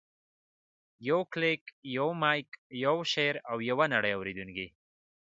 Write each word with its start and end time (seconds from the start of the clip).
یو 1.09 1.19
کلیک، 1.33 1.63
یو 1.97 2.07
مایک، 2.21 2.49
یو 2.83 2.95
شعر، 3.11 3.35
او 3.49 3.57
یوه 3.69 3.85
نړۍ 3.93 4.11
اورېدونکي. 4.15 4.67